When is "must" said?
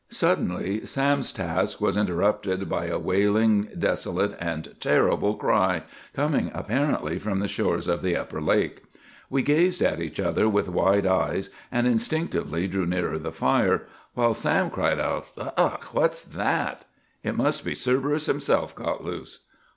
17.37-17.63